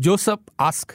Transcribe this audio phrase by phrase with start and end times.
[0.00, 0.94] Joseph ask.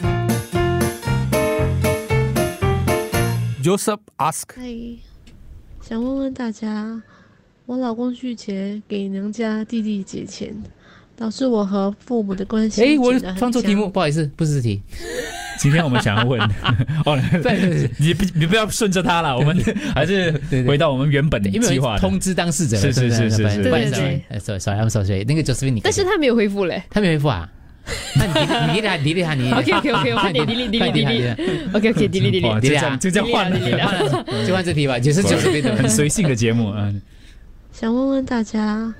[3.61, 4.43] Joseph ask.
[4.55, 4.97] 嗨，
[5.81, 7.01] 想问问大家，
[7.65, 10.55] 我老公拒绝给娘家弟弟借钱，
[11.17, 14.81] 导致我和父母的关系哎，我变得很僵放错题目，不好意思，不是这题。
[15.59, 16.39] 今天我们想要问
[17.05, 19.57] 哦，对对对你不你不要顺着他了，我们
[19.93, 20.31] 还是
[20.65, 26.81] 回到我们原本的计划通知当事者，是是对不对是是是不好意思对对呃，sorry sorry I'm sorry，那个 Josephine 你，但是他没有回复嘞。
[26.89, 27.51] 他没回复啊，
[28.15, 31.75] 那你你你你你他你 OK OK OK，我换点 delete delete delete。
[31.75, 32.61] OK OK delete 哇 delete。
[32.61, 37.01] 就这样就这样换了，就换这题吧，就是 Josephine 的很随性的节目嗯。
[37.71, 38.93] 想问问大家，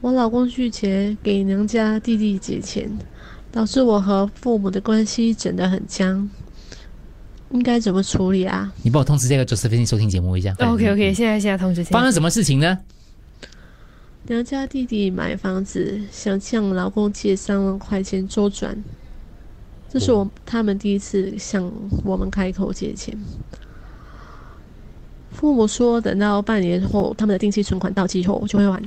[0.00, 2.90] 我老公拒绝给娘家弟弟借钱，
[3.52, 6.28] 导致我和父母的关系整得很僵，
[7.52, 8.72] 应该怎么处理啊？
[8.82, 10.52] 你帮我通知这个九十倍的收听节目一下。
[10.58, 11.84] OK OK，现在现在通知。
[11.84, 12.76] 发生什么事情呢？
[14.28, 18.82] 娘家弟弟买房子，想向老公借三万块钱周转，
[19.88, 21.70] 这是我他们第一次向
[22.04, 23.16] 我们开口借钱。
[25.30, 28.82] 父母说等到半年后他们的定期存款到期后就会还，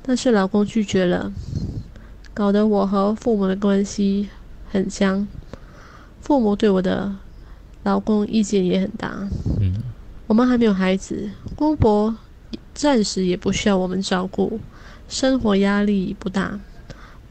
[0.00, 1.32] 但是老公拒绝了，
[2.32, 4.28] 搞得我和父母的关系
[4.70, 5.26] 很僵。
[6.20, 7.12] 父母对我的
[7.82, 9.28] 老公意见也很大。
[9.60, 9.74] 嗯，
[10.28, 12.14] 我们还没有孩子，公婆
[12.74, 14.58] 暂时也不需要我们照顾，
[15.08, 16.58] 生活压力不大，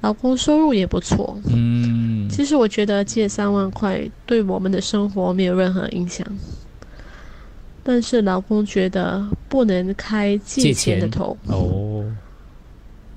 [0.01, 1.39] 老公收入也不错。
[1.47, 6.25] 嗯，其实我觉得借三万块对我们的生活没有任何影响，
[7.83, 11.37] 但是老公觉得不能开借借钱钱的头。
[11.47, 12.05] 哦，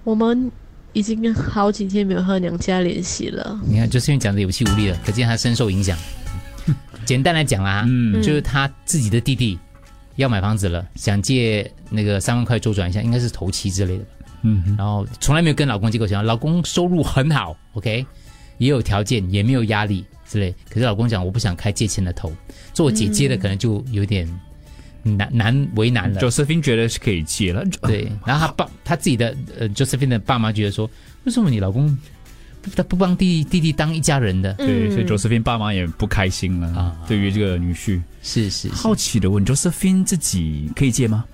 [0.03, 0.51] 我们
[0.93, 3.61] 已经好几天没有和娘家联系了。
[3.67, 5.97] 你看 Josephine 讲的有气无力了，可见他深受影响。
[7.05, 9.59] 简单来讲啦，嗯就是他自己的弟弟
[10.17, 14.11] 要买房子了，想借那个三万块周转一下，应该是头期之类的吧。
[14.43, 18.05] 嗯然后从来没有跟老公借过钱，老公收入很好，OK，
[18.59, 20.55] 也有条件，也没有压力之类。
[20.69, 22.31] 可是老公讲我不想开借钱的头，
[22.75, 24.29] 做姐姐的可能就有点
[25.03, 26.21] 难难为难了。
[26.21, 30.89] ，Josephine 觉得是可以借了，对，然后他爸他自己的呃 Josephine 的爸妈觉得说，
[31.25, 32.14] 为什么你老公不
[32.75, 34.53] 他不帮弟弟弟当一家人的？
[34.55, 36.97] 对，所以嗯 Josephine 爸妈也不开心了啊。
[37.07, 38.69] 对于这个女婿，是是是。
[38.71, 41.25] 好奇的问，Josephine 自己可以借吗？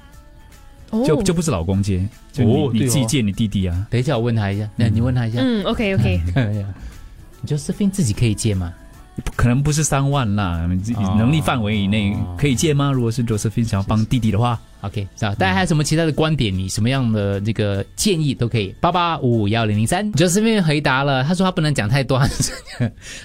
[0.90, 1.04] 哦。
[1.06, 2.70] 就就不是老公借，就你、哦哦。
[2.72, 3.86] 你自己借你弟弟啊？
[3.90, 5.62] 等一下我问他一下，那你问他一下，嗯。
[5.64, 6.66] OK OK， 哎呀，
[7.42, 8.72] 你 Josephine 自己可以借吗？
[9.20, 12.90] 不可能不是三万啦，你自己哦能力范围以内可以借吗？
[12.92, 15.34] 如果是 Josephine 想要帮弟弟的话，OK，是吧？
[15.34, 16.52] 大家还有什么其他的观点？
[16.56, 18.74] 你什么样的这个建议都可以。
[18.80, 22.18] 八八五五幺零零三，Josephine 回答了，他说他不能讲太多，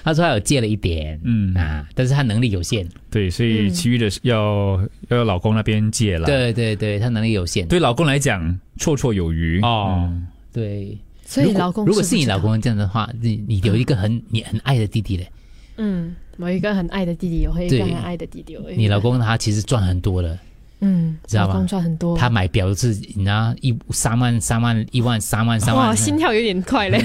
[0.04, 2.86] 他说他有借了一点，嗯啊，但是他能力有限。
[3.10, 7.66] 对，所以其余的是要、要老公那边借了。，对对对，他能力有限。
[7.68, 8.42] 对老公来讲
[8.78, 10.96] 绰绰有余哦嗯对，
[11.26, 15.30] 所以老公如果是你老公这样的话，你你有一个很你很爱的弟弟嘞，
[15.76, 17.94] 嗯，我一个很爱的弟弟，我会一个对。
[17.94, 18.56] 很爱的弟弟。
[18.76, 20.38] 你老公他其实赚很多了，
[20.80, 21.52] 嗯，知道吧？
[21.54, 26.98] 老公赚很多，他买表是你知道一三万三万一万三万三万，哇，心跳有点快嘞。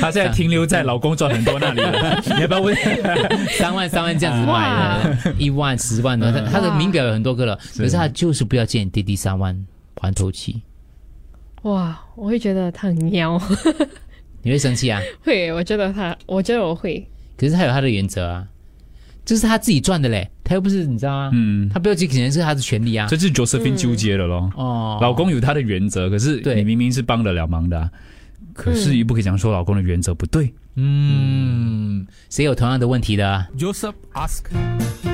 [0.00, 2.20] 他现在停留在老公赚很多那里了。
[2.36, 2.74] 你要不要问？
[3.58, 9.56] 三万三万这样子买的，一万十万的，他他的名表有很多个了，可是他就是不要借你弟弟三万
[10.00, 10.60] 还头期，
[11.62, 13.40] 哇，我会觉得他很喵，
[14.44, 15.00] 你会生气啊？
[15.22, 17.04] 会，我觉得他，我觉得我会，
[17.36, 18.46] 可是他有他的原则啊，
[19.24, 21.30] 这是他自己赚的嘞，他又不是你知道吗？
[21.32, 23.06] 嗯，他不要借钱是他的权利啊。
[23.08, 24.50] 这是 Josephine 纠结的咯。
[24.54, 27.90] 哦，老公有他的原则，可是对你明明是帮得了忙的啊、
[28.52, 30.52] 可是又不可以讲说老公的原则不对。
[30.76, 35.13] 嗯，谁有同样的问题的啊？Joseph ask。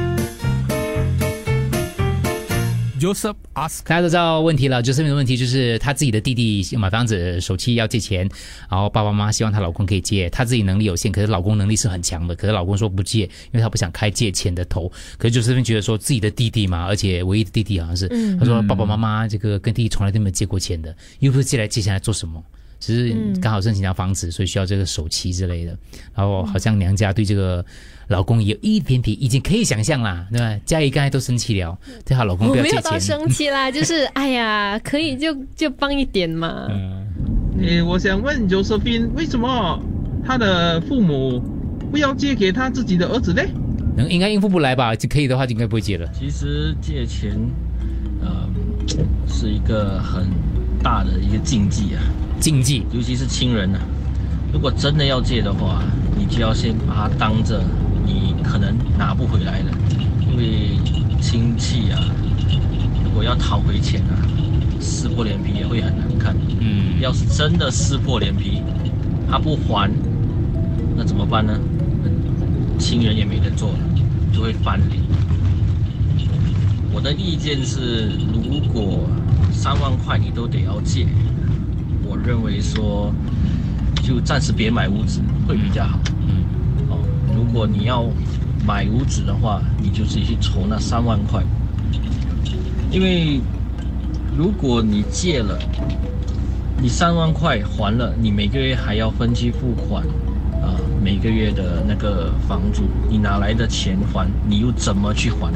[3.00, 3.80] Joseph ask。
[3.84, 8.28] 大家都知道问题了，，Joseph 的问题就是他自己的弟弟买房子首期要借钱，
[8.68, 14.92] 然后爸爸妈妈希望她老公可以借，她自己能力有限，可是老公能力是很强的，可是老公说不借，因为他不想开借钱的头。
[15.16, 18.06] 可是就是觉得说自己的弟弟嘛，而且唯一的弟弟好像是，
[18.38, 22.44] 他说爸爸妈妈这个跟弟弟从来都没有借过钱的，又不是借来借下来做什么。
[22.80, 25.76] 只是刚好申请到房子，所以需要这个首期之类的。
[26.14, 27.64] 然后好像娘家对这个
[28.08, 30.58] 老公有一点点已经，可以想象啦，对吧？
[30.64, 32.98] 嘉怡刚才都生气了，对她老公不要借没有到。
[32.98, 36.66] 生气啦，就是 哎呀，可以就就帮一点嘛。
[36.70, 37.06] 嗯
[37.60, 39.78] 诶，我想问 Josephine，为什么
[40.24, 41.38] 他的父母
[41.90, 43.42] 不要借给他自己的儿子呢？
[43.96, 44.94] 能应该应付不来吧？
[44.94, 46.08] 就可以的话，就应该不会借了。
[46.14, 47.36] 其实借钱，
[48.22, 48.48] 呃，
[49.28, 50.26] 是一个很
[50.82, 52.00] 大的一个禁忌啊，
[52.40, 53.80] 禁忌尤其是亲人啊。
[54.52, 55.82] 如果真的要借的话，
[56.18, 57.62] 你就要先把它当着
[58.04, 59.70] 你可能拿不回来了，
[60.28, 60.78] 因为
[61.20, 62.00] 亲戚啊，
[63.04, 64.16] 如果要讨回钱啊，
[64.80, 66.34] 撕破脸皮也会很难看。
[66.58, 68.62] 嗯，要是真的撕破脸皮，
[69.30, 69.90] 他不还，
[70.96, 71.56] 那怎么办呢？
[72.78, 73.78] 亲人也没得做了，
[74.32, 75.02] 就会翻脸。
[76.92, 79.06] 我的意见是，如果
[79.52, 81.39] 三万块你都得要借，我
[82.24, 83.12] 认为说
[84.02, 85.98] 就暂时别买屋子会比较好。
[86.28, 86.44] 嗯
[86.88, 86.98] 哦，
[87.34, 88.04] 如果你要
[88.66, 91.42] 买屋子的话，你就自己去筹那三万块，
[92.90, 93.40] 因为
[94.36, 95.58] 如果你借了，
[96.80, 100.04] 你三万块还了，你每个月还要分期付款，
[100.62, 104.28] 啊、每个月的那个房租，你哪来的钱还？
[104.48, 105.52] 你又怎么去还？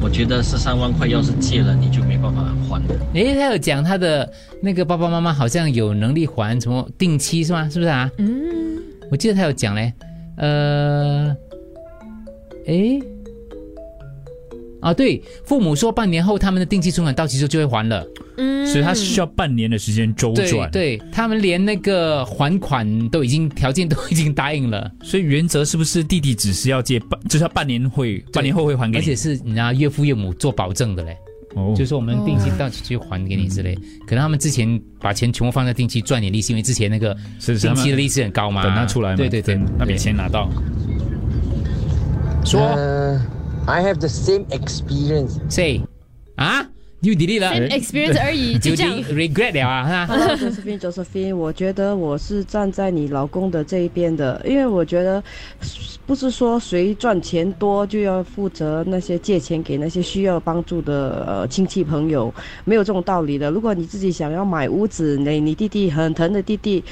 [0.00, 2.94] 我觉得十三万块要是借了，你就没办法还的。
[3.14, 7.68] 诶，他有讲他的那个爸爸妈妈好像有能力还什么定期是吗？
[7.70, 8.10] 是不是啊？
[8.18, 8.78] 嗯，
[9.10, 9.92] 我记得他有讲嘞，
[10.36, 11.34] 呃，
[12.66, 13.00] 诶，
[14.80, 18.04] 啊，对，父母说半年后他们的定期存款到期之后就会还了，
[18.36, 29.02] 嗯，所以他需要半年的时间周转。，对，他们连那个还款都已经条件都已经答应了，所以原则是不是弟弟只是要借半，就是他半年会半年后会还给你？
[29.02, 31.16] 而且是你家岳父岳母做保证的嘞，
[31.54, 33.74] 哦，就是我们定期到期就还给你之类，
[34.06, 40.50] 可能他们之前把钱全部放在定期赚点利息，因为之前那个定期的利息很高嘛，等他出来嘛，对对对，那笔钱拿到。
[42.44, 43.18] 说呃
[43.66, 45.38] I have the same experience.
[45.48, 45.80] say
[46.36, 46.62] 啊，
[47.04, 48.92] 又 delete 了 same experience 而已， 就这样。
[49.12, 55.22] regret 了啊，哈 Josephine Josephine，我觉得我是站在你老公的这一边的，因为我觉得
[56.06, 62.32] 不是说谁赚钱多就要负责那些借钱给那些需要帮助的呃亲戚朋友，
[62.64, 63.50] 没有这种道理的。
[63.50, 66.82] 如果你自己想要买屋子，你你弟弟很疼的弟弟，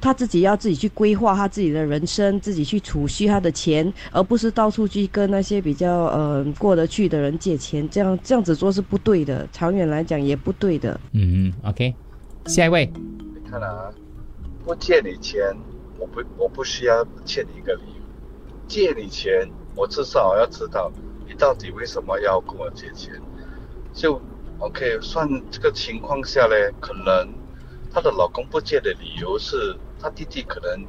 [0.00, 10.98] 他自己要自己去规划他自己的人生，自己去储蓄他的钱，而不是到处去跟那些比较呃过得去的人借钱，这样这样子做是不对的，长远来讲也不对的。
[11.12, 11.94] 嗯，OK，
[12.46, 12.92] 下一位，
[13.32, 13.92] 你看啊，
[14.64, 15.56] 不借你钱，
[16.00, 18.02] 我不我不需要欠你一个理由；
[18.66, 20.90] 借你钱，我至少要知道
[21.28, 23.12] 你到底为什么要跟我借钱。
[23.92, 24.20] 就
[24.58, 27.32] OK，算这个情况下呢，可能
[27.92, 30.84] 她的老公不借的理由是她弟弟可能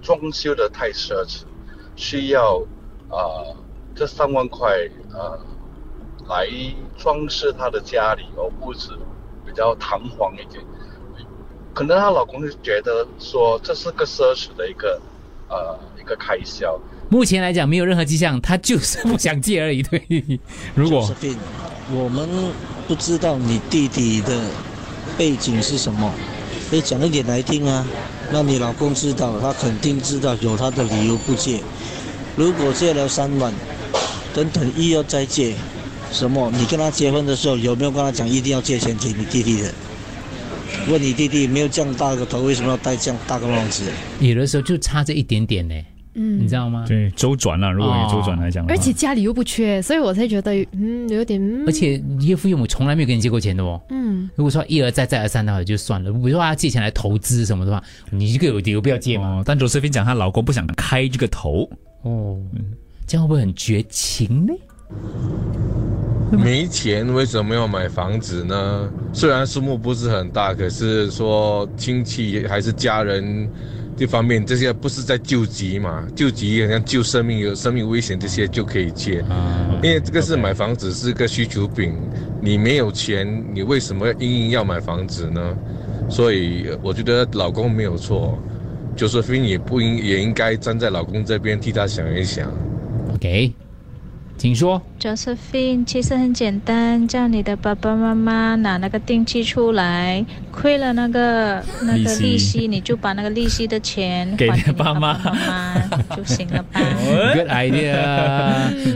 [0.00, 1.42] 装修的太奢侈，
[1.96, 2.60] 需要
[3.08, 3.56] 啊、呃
[3.96, 5.36] 这三万块呃
[6.28, 6.48] 来
[6.96, 8.90] 装饰她的家里哦屋子
[9.44, 10.64] 比较堂皇一点。
[11.74, 15.00] 可能她老公就觉得说这是个奢侈的一个
[15.48, 16.78] 呃一个开销，
[17.08, 19.82] 目前来讲没有任何迹象，他就是不想借而已。
[19.82, 20.40] 对，
[20.74, 21.08] 如果
[21.92, 22.28] 我们
[22.88, 24.40] 不知道你弟弟的
[25.18, 26.12] 背景是什么，
[26.70, 27.84] 可以讲一点来听啊。
[28.32, 31.60] 那你老公知道，他肯定知道有他的理由不借。
[32.36, 33.52] 如果借了三万，
[34.32, 35.54] 等等又要再借，
[36.14, 36.50] 什么？
[36.56, 39.74] 你跟他结婚的时候有没有跟他讲一定要借钱给你弟弟的？
[40.88, 43.84] 问你弟弟没有这样大个头，为什么要戴这样大个帽子？
[44.20, 45.74] 有的时候就差这一点点呢，
[46.14, 46.84] 嗯你知道吗？
[46.86, 53.80] 对，周转了，如果你周转来讲而且家里又不缺，所以我才觉得嗯有点，嗯而且岳父岳母从来没有跟你借过钱的哦。
[53.90, 56.12] 嗯如果说一而再再而三的话，就算了。
[56.12, 59.36] 比如说他借钱来投资什么的话，你这个有理由不要借嘛。
[59.36, 61.68] 哦，但 Josephine 讲她老公不想开这个头，
[62.02, 62.38] 哦，
[63.06, 64.52] 这样会不会很绝情呢？
[66.30, 68.88] 没钱为什么要买房子呢？
[69.12, 73.48] 虽然数目不是很大，可是说亲戚还是家人
[73.96, 76.04] 这方面，这些不是在救急嘛？
[76.16, 81.94] 救急好像救生命有生命危险这些就可以借，啊，因为这个是买房子是个需求品，
[82.40, 85.56] 你没有钱，你为什么硬硬要买房子呢？
[86.08, 88.36] 所以呃我觉得老公没有错
[88.96, 92.52] ，Josephine 也不应也应该站在老公这边替他想一想。
[93.14, 93.52] OK，
[94.36, 94.82] 请说。
[95.04, 106.80] Josephine，其实很简单，叫你的爸爸妈妈拿那个定期出来，亏了那个那个利息，你就把那个利息的钱给你你爸妈爸妈就行了吧？
[107.34, 108.00] Good idea，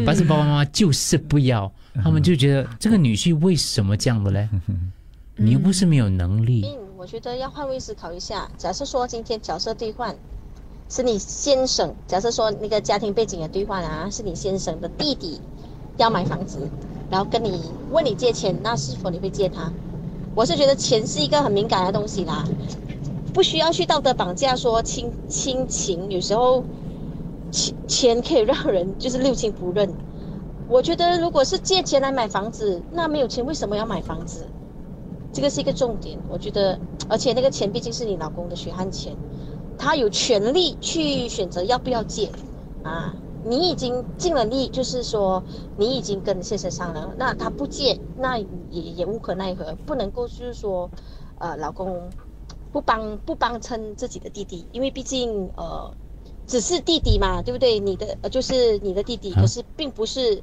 [0.06, 1.70] 但是爸爸妈妈就是不要，
[2.02, 4.48] 他们就觉得这个女婿为什么这样的嘞？
[5.36, 8.48] 你又不是没有能力，嗯，我觉得要换位思考一下。
[8.56, 10.16] 假设说今天角色兑换，
[10.88, 15.38] 是你先生，假设说那个家庭背景的兑换啊，是你先生的弟弟
[15.98, 16.58] 要买房子，
[17.10, 19.70] 然后跟你问你借钱，那是否你会借他？
[20.34, 22.44] 我是觉得钱是一个很敏感的东西啦，
[23.34, 26.64] 不需要去道德绑架说亲亲情，有时候
[27.50, 29.92] 钱钱可以让人就是六亲不认。
[30.68, 34.46] 我觉得如果是借钱来买房子，那没有钱为什么要买房子？
[35.32, 36.78] 这个是一个重点，我觉得，
[37.08, 39.16] 而且那个钱毕竟是你老公的血汗钱，
[39.76, 42.30] 他有权利去选择要不要借，
[42.82, 43.14] 啊，
[43.48, 45.42] 你已经尽了力，就是说
[45.78, 50.90] 你已经跟先生商量了，那他不借，那也也无可奈何，不能够就是说，
[51.38, 52.10] 呃，老公
[52.70, 55.90] 不帮不帮衬自己的弟弟，因为毕竟呃
[56.46, 57.78] 只是弟弟嘛，对不对？
[57.78, 60.42] 你的呃就是你的弟弟，啊可是并不是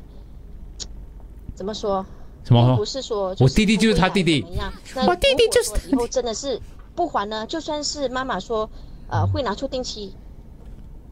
[1.54, 2.04] 怎么说？
[2.44, 4.74] 什么不是说我弟弟就是他弟弟怎么样？
[4.96, 6.62] 那我弟弟就是以后真的是
[6.96, 7.46] 不还呢？
[7.48, 8.70] 就算是妈妈说
[9.10, 10.14] 呃会拿出定期，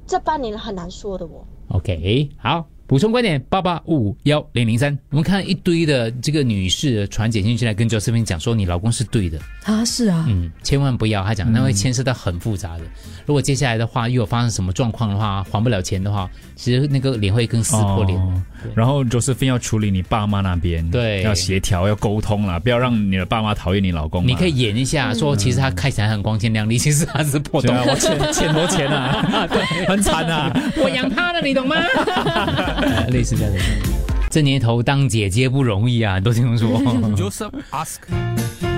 [0.06, 1.46] 这半年很难说的哦。
[1.70, 12.84] OK，好，补充观点八八五五幺零零三，我们看一堆的这个女士传简讯进来跟 Josephine 讲说，你老公是对的，啊，是啊，嗯，千万不要，他讲那会牵涉到很复杂的。
[13.26, 18.20] 如果接下来的话又有发生什么状况的话，还不了钱的话，其实那个脸会更撕破脸。
[18.20, 18.42] 哦
[18.74, 24.26] 然后 Josephine 要处理你爸妈那边，对要协调，要沟通啦，不要让你的爸妈讨厌你老公。
[24.26, 27.76] 你可以演一下，说其实他看起来很光鲜亮丽，其实他是破洞。
[27.76, 30.50] 对啊我欠欠多钱啊， 对，很惨啊。
[30.78, 31.76] 我养他的，你懂吗？
[32.76, 33.60] 呃 类似这样的。
[34.30, 36.70] 这年头当姐姐不容易啊，很多听说。
[37.16, 38.73] Joseph ask。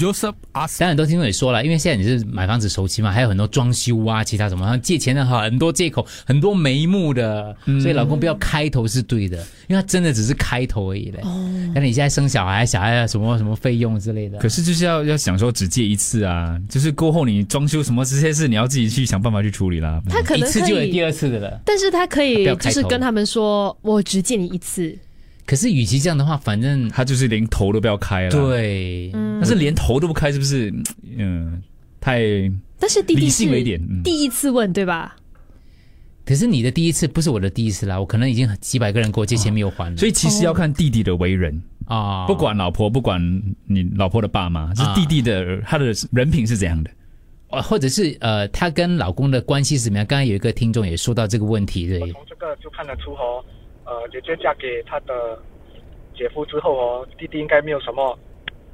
[0.00, 9.36] Joseph ask，当然，很多听众也说了，因为现在你是买房子首期嘛，还有很多装修啊，其他什么借钱的很多借口，很多眉目的，所以老公不要开头是对的，
[9.68, 11.20] 因为他真的只是开头而已嘞。
[11.22, 20.02] 哦，但你现在生小孩，小孩什么什么费用之类的，可是就是要要想说只借一次啊，就是过后你装修什么这些事，你要自己去想办法去处理啦。
[20.08, 21.60] 他可能可以二次的了。
[21.66, 24.96] 但是他可以就是跟他们说，我只借你一次。
[25.50, 28.30] 可是与其这样的话，反正他就是连头都不要开了。
[28.30, 30.72] 对，但是连头都不开，是不是？
[31.16, 31.60] 嗯，
[32.00, 32.20] 太
[32.78, 33.80] 但是弟弟理是性了一点。
[33.80, 35.16] 嗯第一次问对吧？
[36.24, 43.20] 可是你的第一次不是我的第一次啦，我可能已经几百个人给我借钱没有还了，所以其实要看弟弟的为人啊，不管老婆，不管
[43.66, 46.88] 你老婆的爸妈，是弟弟的他的人品是怎样的。
[47.48, 50.06] 呃，或者是呃，他跟老公的关系是怎么样？
[50.06, 53.44] 刚才有一个听众也说到这个问题，对，从这个就看得出哦，
[53.90, 55.36] 呃，姐姐嫁给她的
[56.14, 58.16] 姐夫之后哦，弟弟应该没有什么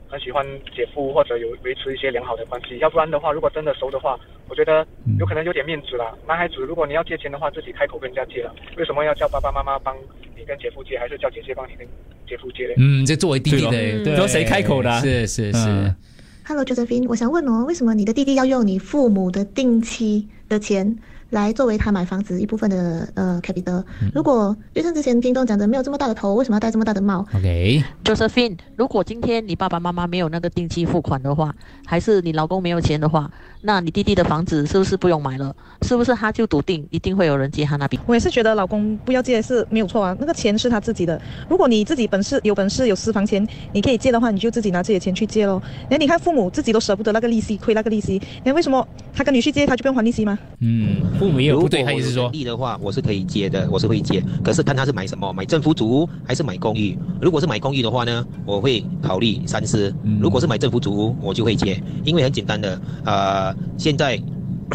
[0.08, 0.44] 很喜欢
[0.74, 4.86] 姐夫或者有维持一些良好的关系，要不然的话，如果真的熟的话，我觉得
[5.18, 6.14] 有可能有点面子啦。
[6.28, 9.96] 男孩子如果你要借钱的话，自己开口跟人家借了，为什么要叫爸爸妈妈帮
[10.36, 11.88] 你跟姐夫借，还是叫姐姐帮你跟
[12.28, 12.74] 姐夫借嘞？
[12.76, 15.96] 嗯，这作为弟弟的，对咯对都谁开口的啊是是是嗯。
[16.44, 20.96] Hello Josephine，我想问哦，为什么你的弟弟要用你父母的定期的钱
[21.30, 23.82] 来作为他买房子一部分的呃 capital？、
[24.14, 31.54] 如果就像之前听众讲的，没有这么大的头，为什么要戴这么大的帽？OK，Josephine，如果今天你爸爸妈妈没有那个定期付款的话，
[31.84, 33.30] 还是你老公没有钱的话，
[33.62, 35.54] 那你弟弟的房子是不是不用买了？
[35.82, 37.98] 是不是他就笃定一定会有人接他那笔？
[38.06, 41.20] 我也是觉得老公不要借是没有错啊，那个钱是他自己的。
[41.48, 45.60] 如果你自己本事有本事有私房钱，你可以借的话，你就自己拿自己的钱去借喽。
[45.90, 50.38] 那你看父母自己都舍不得那个利息，亏那个利息，那为什么他跟女婿借他就不用还利息吗？
[50.60, 54.22] 嗯，父母也有不对，他意思说能力的话，我是可以接的，我是会接。
[54.44, 56.96] 可是看他是买什么，买政府组屋还是买公寓。
[57.20, 59.94] 如果是买公寓的话呢，我会考虑三思。
[60.20, 64.20] 如果是买政府组屋，我就会接，因为很简单的，呃，现在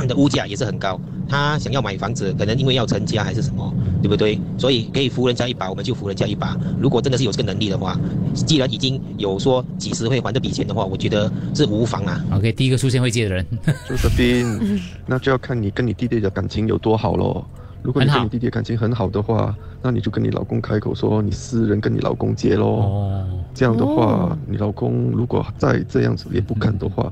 [0.08, 1.00] 的物价也是很高。
[1.28, 4.40] 他想要买房子，可能因为要成家还是什么，对不对？
[4.58, 6.58] 所以可以扶人家一把，我们就扶人家一把。
[6.80, 7.98] 如果真的是有这个能力的话，
[8.34, 12.24] 既然已经有说几时会还这笔钱的话，我觉得是无妨啊。
[12.34, 13.46] OK，第一个出现会借的人，
[13.88, 17.46] 周德斌，那就要看你跟你弟弟的感情有多好咯。
[17.84, 22.68] 如果你跟你弟弟感情很好的话，那你就跟你老公开口说你私人跟你老公借喽。
[22.68, 27.12] 哦，这样的话，哦你老公如果再这样子也不肯的话，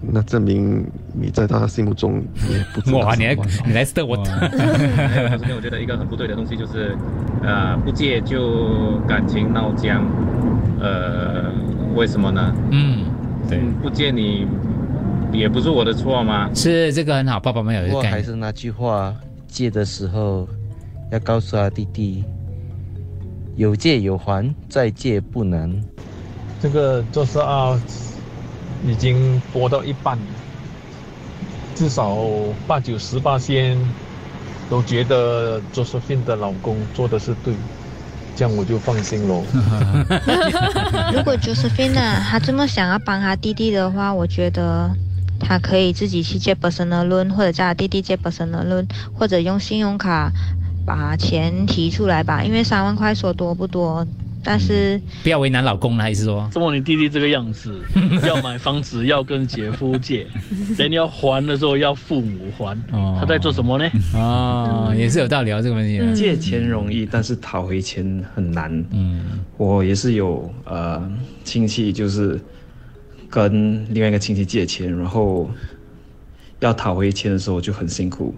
[0.00, 6.96] 那证明你在他心目中也不知道哇，你来什么你来 stir 我，我觉得一个很不对的东西就是，
[7.42, 10.06] 呃，不借就感情闹僵，
[10.80, 11.50] 呃，
[11.94, 12.54] 为什么呢？
[12.70, 13.04] 嗯，
[13.48, 14.46] 对，不借你
[15.32, 16.48] 也不是我的错吗？
[16.54, 18.08] 是这个很好，爸爸们有一不过个。
[18.08, 19.14] 还是那句话，
[19.48, 20.48] 借的时候
[21.10, 22.24] 要告诉他弟弟，
[23.56, 25.70] 有借有还，再借不难。
[26.60, 27.80] 这个就是啊，
[28.86, 30.24] 已经播到一半了，
[31.74, 32.16] 至少
[32.66, 33.78] 八九十八仙
[34.70, 37.54] 都觉得 Josephine 的老公做的是对，
[38.36, 39.42] 这样我就放心喽。
[41.12, 44.90] 如果 Josephine 啊她这么想要帮她弟弟的话，我觉得
[45.40, 50.30] 她可以自己去借 personal loan，或者叫她弟弟借 personal loan，或者用信用卡
[50.86, 52.42] 把钱提出来吧。
[52.44, 54.06] 因为三万块说多不多，
[54.44, 56.48] 但是不要为难老公了，还是说？
[56.52, 57.80] 怎么你弟弟这个样子，
[58.26, 60.26] 要买房子要跟姐夫借，
[60.78, 62.76] 人要还的时候要父母还，
[63.18, 63.90] 他在做什么呢？
[64.14, 65.98] 哦，也是有道理哦，这个问题。
[66.14, 68.72] 借钱容易，但是讨回钱很难。
[68.92, 71.10] 嗯，我也是有呃
[71.44, 72.40] 亲戚，就是
[73.28, 75.50] 跟另外一个亲戚借钱，然后
[76.60, 78.34] 要讨回钱的时候就很辛苦，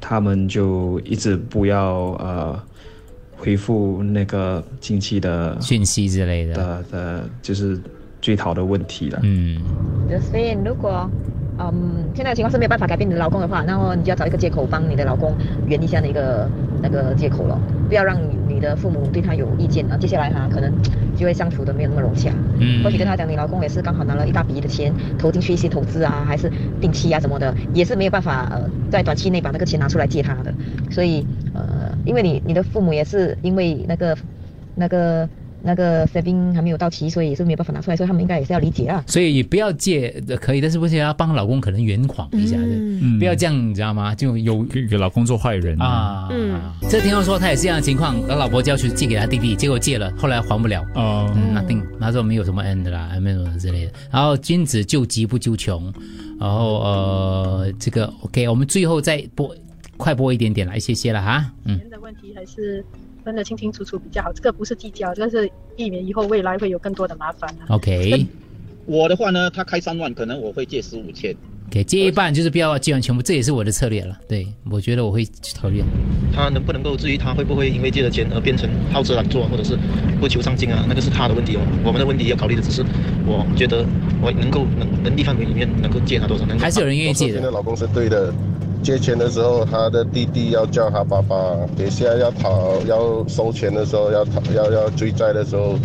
[0.00, 2.62] 他们就一直不要呃
[3.42, 7.76] 回复那个亲戚的讯息之类的的的，就是
[8.20, 9.18] 追讨的问题了。
[9.24, 9.60] 嗯
[10.08, 11.10] ，Josephine，如果
[11.58, 15.34] 嗯现在的情况是没有办法改变你的老公的话，那么你就要找一个借口帮你的老公
[15.66, 16.48] 圆一下那个
[16.80, 20.72] 那个借口了，不要让你你的父母对他有意见啊，接下来哈可能
[21.16, 22.30] 就会相处的没有那么融洽。
[22.60, 26.48] 嗯或许跟他讲，你老公也是刚好拿了一大笔的钱投进去一些投资啊，还是
[26.80, 30.54] 定期啊什么的，也是没有办法呃在短期内把那个钱拿出来借他的。
[30.90, 34.16] 所以呃，因为你你的父母也是因为那个
[34.74, 35.28] 那个
[35.64, 39.04] 那个 saving 还没有到期，所以也是没有办法拿出来，所以他们应该也是要理解啊。
[39.06, 44.12] 所以也不要借可以，但是不是要帮老公可能圆谎一下的，嗯不要这样，你知道吗？
[44.12, 46.28] 就有给给老公做坏人啊。
[46.32, 50.84] 嗯，这听众说他也是这样的情况，他老婆就要去借给他弟弟，结果借了，后来还不了。
[50.96, 53.92] 哦嗯，nothing，他说没有什么 end 啦，没有什么之类的。
[54.10, 55.92] 然后君子救急不救穷，
[56.40, 59.54] 然后呃，这个 OK，我们最后再播
[60.02, 61.52] 快播一点点来，谢谢了哈。
[61.64, 62.84] 嗯，钱的问题还是
[63.22, 64.32] 分得清清楚楚比较好。
[64.32, 67.66] 这个不是计较，这个是避免以后未来会有更多的麻烦啊。
[67.68, 68.26] OK，
[68.84, 71.32] 我的话呢，他开三万，可能我会借十五千。
[71.70, 74.18] 给借一半就是不要借完全部，这也是我的策略了。
[74.28, 75.82] 对，我觉得我会去考虑。
[76.34, 79.78] 他能不能够至于他会不会因为借了钱而变成好吃懒做，或者是
[80.20, 80.84] 不求上进啊？
[80.86, 81.60] 那个是他的问题哦。
[81.82, 82.84] 我们的问题要考虑的只是，
[83.24, 83.86] 我觉得
[84.20, 88.34] 我能够能能力范围里面能够借他多少，能够现在老公是对的，
[88.82, 91.36] 借钱的时候，他的弟弟要叫他爸爸，
[91.76, 95.78] 等下要讨要收钱的时候，要讨要要追债的时候，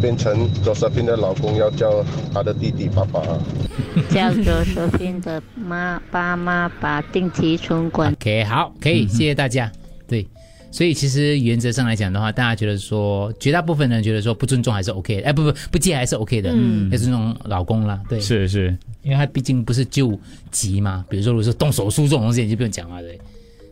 [0.00, 2.04] 变成 Josephine 的老公要叫
[2.34, 3.22] 他的弟弟爸爸。
[4.10, 9.70] 叫 Josephine 的妈爸妈把定期存款 OK，好，可以，谢谢大家。
[10.06, 10.26] 对，
[10.70, 16.88] 所以其实原则上来讲的话，大家觉得说，绝大部分人觉得说不尊重还是 OK 的，哎，不不不借还是 OK 的，嗯。
[16.90, 20.18] 要尊重老公啦，对，是是，因为他毕竟不是救
[20.50, 23.18] 急嘛，比如说如果是动手术这种东西，你就不用讲了，对，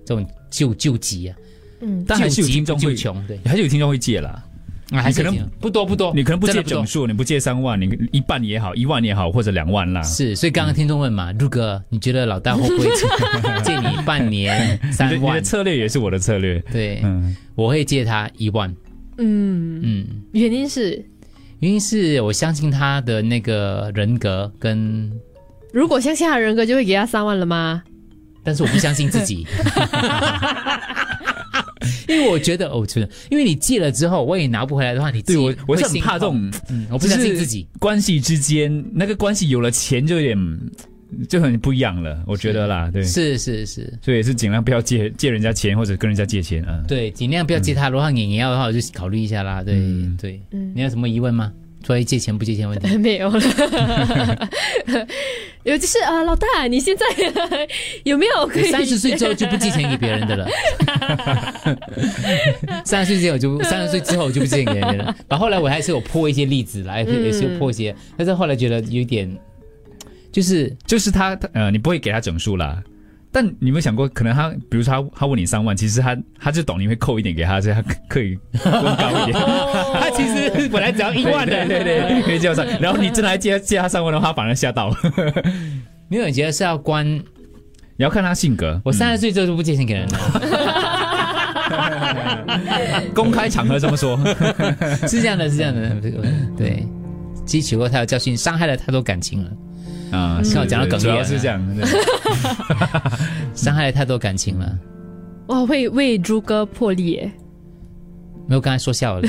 [0.04, 1.36] 这种救救急啊，
[1.80, 2.04] 嗯。
[2.06, 4.44] 但还是有听众会救急救穷，对，还是有听众会借啦。
[4.90, 10.02] 啊可能不多不多你可能不借整数，你不借三万，你一半也好，一万也好，或者两万啦。
[10.02, 13.06] 是，所以刚刚听众问嘛，陆哥，你觉得老大会不会借
[13.64, 15.40] 借你半年三你的你的？
[15.42, 16.58] 策略也是我的策略。
[16.72, 18.74] 对，嗯，我会借他一万。
[19.18, 21.04] 嗯嗯，原因是
[21.58, 25.12] 原因是我相信他的那个人格跟，
[25.72, 27.82] 如果相信他的人格，就会给他三万了吗？
[28.44, 29.44] 但是我不相信自己，
[32.08, 37.66] 因为我觉得哦，真的，因为你借了之后，我也拿不回来的话，你对我我是很怕这种，嗯，我不相信自己。
[37.78, 40.60] 关系之间那个关系有了钱就有点
[41.28, 46.84] 就很不一样了，我觉得啦，对，是是是，所以也是尽量不要借借人家钱或者跟人家借钱啊。
[46.86, 47.88] 对，尽量不要借他。
[47.88, 49.62] 如果你你要的话，我就考虑一下啦。
[49.62, 49.74] 对、
[50.20, 51.52] 对，嗯你有什么疑问吗？
[51.86, 52.96] 关于借钱不借钱问题？
[52.98, 53.40] 没有了。
[55.64, 57.04] 有就是啊，老大，你现在
[58.04, 58.70] 有没有可以？
[58.70, 60.48] 三十岁之后就不借钱给别人的了。
[62.84, 65.14] 三十岁之后就三十岁之后就不借钱给别人了。
[65.28, 69.30] 然后后来我还是有破一些例子来，嗯也是有破一些，但是后来觉得有点，
[70.32, 72.82] 就是就是他他呃，你不会给他整数啦。
[73.30, 79.38] 但你有没有想过，可能他，比如说他他问你三万，其实他他就懂你会扣一点给他，所以他可 以更高一点。
[79.92, 82.64] 他其实本来只要一万的，对对对，可以借上。
[82.80, 84.96] 然后你真的还借借他三万的话，他反而吓到了。
[86.08, 87.06] 没有，你觉得是要关？
[87.06, 88.80] 你要看他性格。
[88.84, 90.18] 我三十岁之后就不借钱给人了。
[93.14, 94.18] 公开场合这么说，
[95.06, 95.94] 是这样的，是这样的，
[96.56, 96.86] 对，
[97.44, 99.50] 汲取过他的教训，伤害了太多感情了。
[100.10, 101.60] 啊，看我讲到哽咽了，主要是这样，
[103.54, 104.78] 伤害了太多感情了。
[105.48, 107.32] 哇，会为朱哥破例耶！
[108.46, 109.28] 没有，刚才说笑了。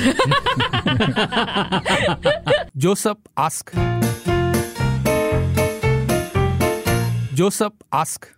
[2.78, 3.66] Joseph ask.
[7.36, 8.30] Joseph ask.